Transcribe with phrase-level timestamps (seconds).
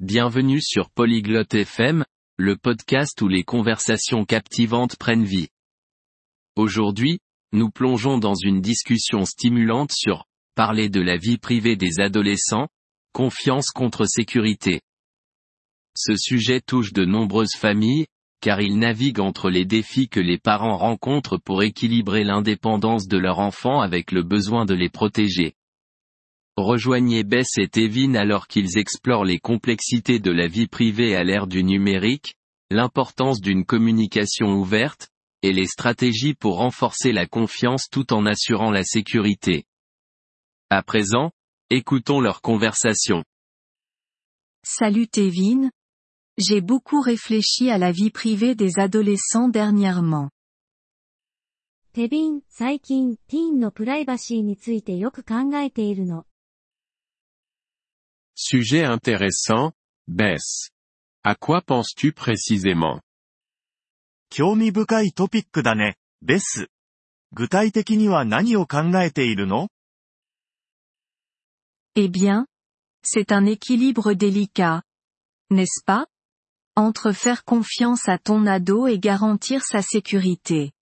[0.00, 2.04] Bienvenue sur Polyglotte FM,
[2.36, 5.48] le podcast où les conversations captivantes prennent vie.
[6.54, 7.18] Aujourd'hui,
[7.50, 12.68] nous plongeons dans une discussion stimulante sur parler de la vie privée des adolescents,
[13.12, 14.82] confiance contre sécurité.
[15.96, 18.06] Ce sujet touche de nombreuses familles,
[18.40, 23.40] car il navigue entre les défis que les parents rencontrent pour équilibrer l'indépendance de leur
[23.40, 25.57] enfant avec le besoin de les protéger.
[26.57, 31.47] Rejoignez Bess et Tevin alors qu'ils explorent les complexités de la vie privée à l'ère
[31.47, 32.35] du numérique,
[32.69, 35.09] l'importance d'une communication ouverte,
[35.41, 39.65] et les stratégies pour renforcer la confiance tout en assurant la sécurité.
[40.69, 41.31] À présent,
[41.69, 43.23] écoutons leur conversation.
[44.63, 45.69] Salut Tevin.
[46.37, 50.29] J'ai beaucoup réfléchi à la vie privée des adolescents dernièrement.
[51.93, 56.25] テビン、最近、ティーンのプライバシーについてよく考えているの。
[58.37, 59.73] Sujet intéressant,
[60.07, 60.71] Bess.
[61.23, 63.01] À quoi penses-tu précisément
[64.29, 66.69] 興味深いトピックだね、ベス。
[67.33, 69.69] 具体的には何を考えているの
[71.95, 72.47] Eh bien,
[73.03, 74.83] c'est un équilibre délicat.
[75.51, 76.07] N'est-ce pas
[76.75, 80.73] Entre faire confiance à ton ado et garantir sa sécurité.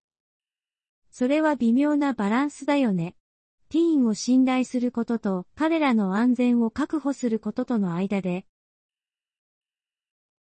[1.11, 3.14] それは微妙なバランスだよね。
[3.68, 8.46] ティーンを信頼することと、彼らの安全を確保することとの間で、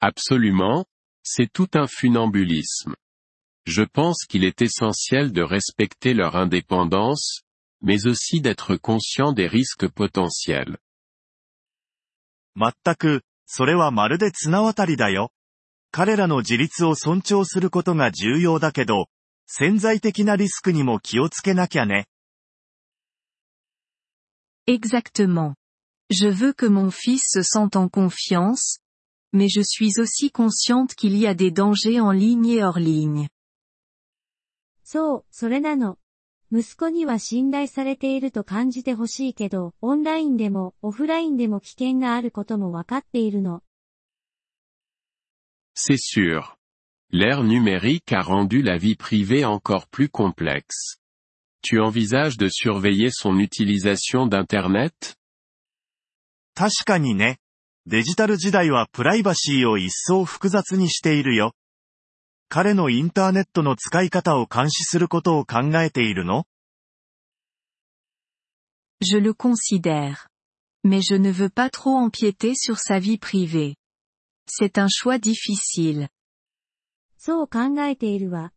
[0.02, 0.86] Absolument,
[1.24, 2.96] c'est tout un funambulisme.
[3.68, 7.44] Je pense qu'il est essentiel de respecter leur indépendance,
[7.82, 10.80] mais aussi d'être conscient des risques potentiels.
[12.56, 15.32] 全く、それはまるで綱渡りだよ。
[15.92, 19.08] 彼らの自立を尊重することが重要だけど、
[19.46, 22.08] 潜在的なリスクにも気をつけなきゃね。
[24.71, 25.55] Exactement.
[26.11, 28.79] Je veux que mon fils se sente en confiance,
[29.33, 33.29] mais je suis aussi consciente qu'il y a des dangers en ligne et hors ligne.
[34.83, 35.99] そう、それなの。
[36.53, 43.63] 息子には信頼されていると感じてほしいけど、オンラインでもオフラインでも危険があることもわかっているの。
[45.75, 46.57] C'est sûr.
[47.11, 51.00] L'ère numérique a rendu la vie privée encore plus complexe.
[51.63, 55.17] Tu envisages de surveiller son utilisation d'Internet
[56.55, 57.39] 確かにね。
[57.87, 61.53] デジタル時代はプライバシーを一層複雑にしているよ。
[62.49, 66.45] 彼のインターネットの使い方を監視することを考えているの
[69.03, 70.29] Je le considère.
[70.83, 73.77] Mais je ne veux pas trop empiéter sur sa vie privée.
[74.49, 76.09] C'est un choix difficile.
[77.19, 78.53] そう考えているわ。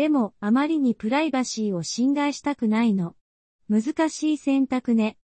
[0.00, 3.16] でも、あまりにプライバシーを侵害したくないの。
[3.68, 5.18] 難しい選択ね。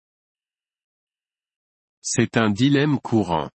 [2.03, 3.51] C'est un dilemme courant.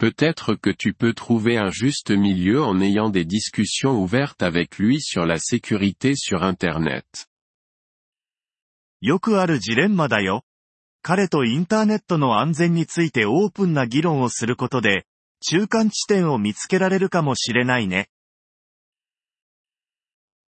[0.00, 5.00] Peut-être que tu peux trouver un juste milieu en ayant des discussions ouvertes avec lui
[5.00, 7.28] sur la sécurité sur Internet.
[9.00, 10.42] よくあるジレンマだよ。
[11.00, 15.06] 彼とインターネットの安全についてオープンな議論をすることで、
[15.48, 18.08] 中間地点を見つけられるかもしれないね。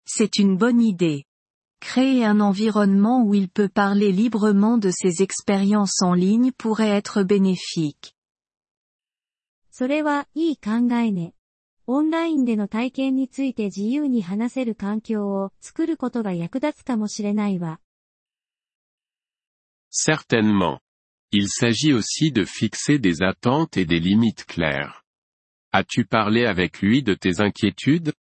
[0.05, 1.25] C'est une bonne idée.
[1.79, 7.23] Créer un environnement où il peut parler librement de ses expériences en ligne pourrait être
[7.23, 8.13] bénéfique.
[9.71, 11.35] それはいい考えね。
[11.85, 17.79] オンラインでの体験について自由に話せる環境を作ることが役立つかもしれないわ。
[19.91, 20.79] Certainement.
[21.31, 25.03] Il s'agit aussi de fixer des attentes et des limites claires.
[25.71, 28.13] As-tu parlé avec lui de tes inquiétudes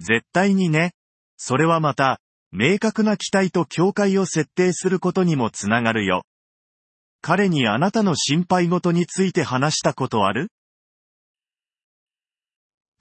[0.00, 0.92] 絶対にね。
[1.36, 2.20] それはまた、
[2.52, 6.24] 明確な期待と境界を設定することにもつながるよ。
[7.22, 10.50] 彼にあなたの心配事について話したことある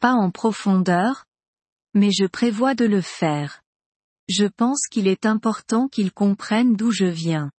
[0.01, 1.25] ？Pas en profondeur.
[1.93, 3.61] Mais je prévois de le faire.
[4.27, 7.49] Je pense qu'il est important qu'il comprenne d'où je viens.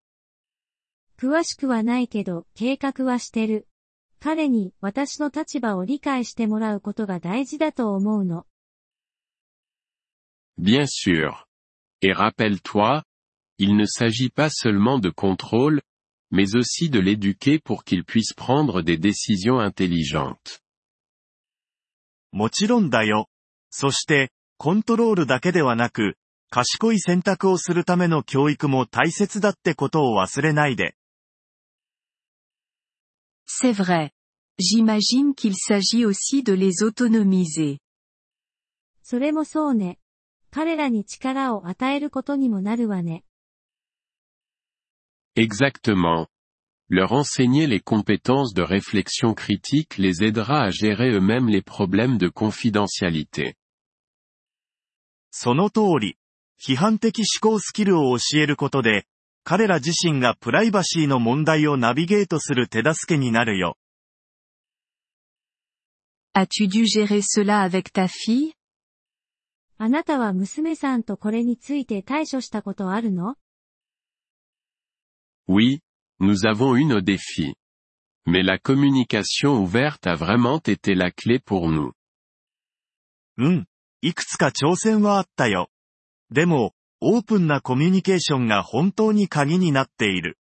[1.18, 3.66] 詳しくはないけど、計画はしてる。
[4.20, 8.46] 彼に私の立場を理解してもらうことが大事だと思うの。
[10.57, 11.47] Bien sûr.
[12.01, 13.03] Et rappelle-toi,
[13.57, 15.81] il ne s'agit pas seulement de contrôle,
[16.31, 20.61] mais aussi de l'éduquer pour qu'il puisse prendre des décisions intelligentes.
[22.31, 23.29] もちろんだよ。
[23.69, 26.17] そして、コントロールだけではなく、
[26.49, 30.95] 賢い選択をするための教育も大切だってことを忘れないで。
[33.47, 34.11] C'est vrai.
[34.59, 37.79] J'imagine qu'il s'agit aussi de les autonomiser.
[39.01, 39.97] それもそうね。
[40.50, 43.24] 彼らに力を与えることにもなるわね。
[45.36, 46.26] Exactement.
[46.90, 52.28] Leur enseigner les compétences de réflexion critique les aidera à gérer eux-mêmes les problèmes de
[52.28, 53.54] confidentialité.
[55.30, 56.16] その通り。
[56.60, 59.06] 批判的思考スキルを教えることで、
[59.44, 63.78] 彼ら自身がプライバシーの問題をナビゲートする手助けになるよ。
[66.34, 68.52] As-tu dû gérer cela avec ta fille
[69.82, 73.36] あなたは娘さんとこれについて対処したことあるの
[75.48, 75.80] Oui,
[76.20, 77.54] nous avons eu nos défis.
[78.26, 81.94] Mais la communication ouverte a vraiment été la clé pour nous.
[83.38, 83.66] うん。
[84.02, 85.70] いくつか挑戦はあったよ。
[86.30, 90.36] でも、オープンなコミュニケーションが本当に鍵になっている。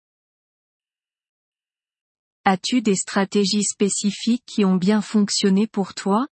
[2.45, 6.29] As-tu des stratégies spécifiques qui ont bien fonctionné pour toi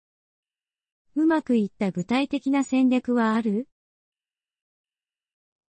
[1.20, 3.68] うまくいった具体的な戦略はある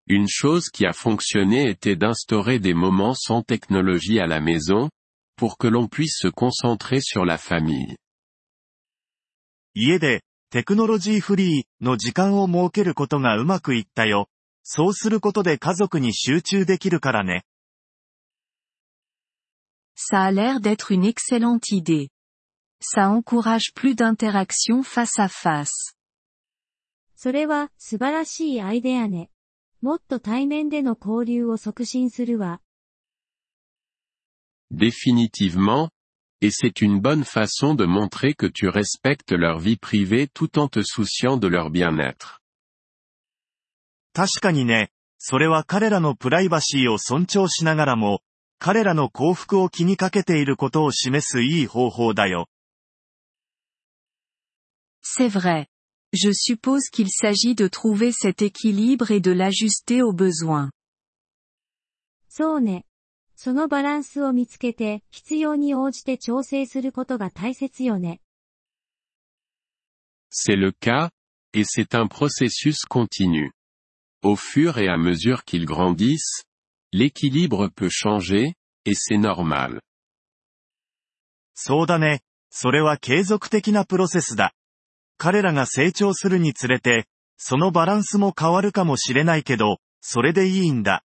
[0.06, 4.90] Une chose qui a fonctionné était d'instaurer des moments sans technologie à la maison,
[5.36, 7.96] pour que l'on puisse se concentrer sur la famille.
[9.72, 14.28] 家で、テクノロジーフリーの時間を設けることがうまくいったよ。
[14.64, 17.46] そうすることで家族に集中できるからね。
[19.96, 22.10] Ça a l'air d'être une excellente idée.
[22.80, 25.94] Ça encourage plus d'interactions face à face.
[27.16, 29.30] それは素晴らしいアイデアね。
[29.82, 32.60] もっと対面での交流を促進するわ。
[34.70, 35.90] Définitivement,
[36.40, 40.68] et c'est une bonne façon de montrer que tu respectes leur vie privée tout en
[40.68, 42.40] te souciant de leur bien-être.
[44.14, 48.20] 確かにね、それは彼らのプライバシーを尊重しながらも、
[48.60, 52.48] 彼らの幸福を気にかけていることを示すいい方法だよ。
[55.07, 55.67] C'est vrai.
[56.13, 60.71] Je suppose qu'il s'agit de trouver cet équilibre et de l'ajuster aux besoins.
[62.29, 62.85] そうね。
[63.35, 68.21] そのバランスを見つけて、必要に応じて調整することが大切よね。
[70.31, 71.11] C'est le cas,
[71.53, 73.51] et c'est un processus continu.
[74.23, 76.43] Au fur et à mesure qu'ils grandissent,
[76.91, 78.55] l'équilibre peut changer,
[78.85, 79.81] et c'est normal.
[81.55, 82.21] そうだね。
[82.49, 84.53] それは継続的なプロセスだ。
[85.18, 87.06] 彼らが成長するにつれて、
[87.36, 91.02] そのバランスも変わるかもしれないけど、それでいいんだ。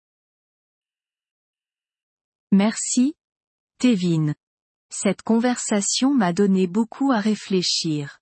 [2.51, 3.15] Merci.
[3.79, 4.35] Tevin.
[4.91, 8.19] Cette conversation m'a donné beaucoup à réfléchir.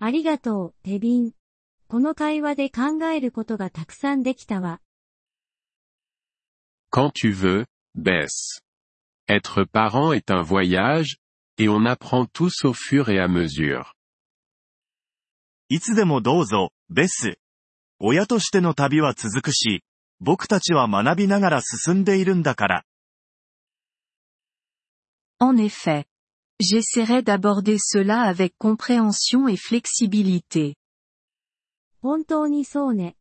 [0.00, 1.32] ありがとう、テビン。
[1.88, 4.80] この会話で考えることがたくさんできたわ。
[6.90, 7.66] Quand tu veux,
[7.96, 8.60] Bess.
[9.28, 11.18] Être parent est un voyage,
[11.58, 13.95] et on apprend tous au fur et à mesure.
[15.68, 17.38] いつでもどうぞ、ベス。
[17.98, 19.82] 親としての旅は続くし、
[20.20, 22.84] 僕たちは学びながら進んでいるんだから。
[25.40, 26.06] En effet.
[26.62, 30.74] J'essaierai d'aborder cela avec compréhension et flexibilité.
[32.00, 33.16] 本当にそうね。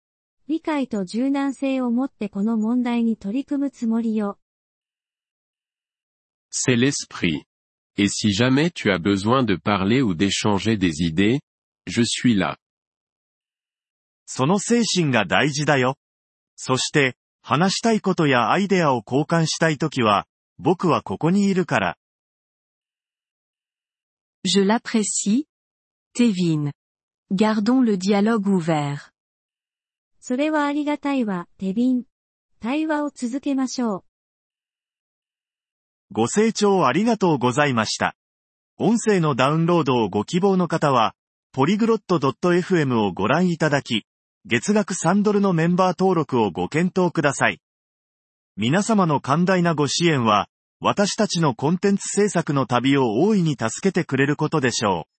[0.47, 4.37] 理解と柔軟性を持ってこの問題に取り組むつもりよ。
[6.51, 7.43] C'est l'esprit.
[7.97, 11.39] Et si jamais tu as besoin de parler ou d'échanger des idées,
[11.85, 12.57] je suis là.
[14.25, 15.97] その精神が大事だよ。
[16.55, 20.25] そして、話したいことやアイデアを交換したいときは、
[20.57, 21.97] 僕はここにいるから。
[24.43, 25.45] Je l'apprécie.
[26.15, 26.71] Tevin.
[27.31, 29.11] Gardons le dialogue ouvert.
[30.19, 32.03] それはありがたいわ、テビン。
[32.59, 34.03] 対話を続けましょう。
[36.11, 38.15] ご清聴ありがとうございました。
[38.77, 41.13] 音声のダウンロードをご希望の方は、
[41.55, 44.05] ポリグロット .fm をご覧いただき、
[44.45, 47.61] 月額3ドルのメンバー登録をご検討ください。
[48.57, 50.49] 皆様の寛大なご支援は、
[50.81, 55.14] 私たちのコンテンツ制作の旅を大いに助けてくれることでしょう。